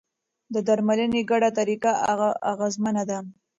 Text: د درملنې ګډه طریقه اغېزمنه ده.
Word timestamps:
د 0.53 0.55
درملنې 0.67 1.21
ګډه 1.31 1.49
طریقه 1.59 1.91
اغېزمنه 2.51 3.03
ده. 3.09 3.19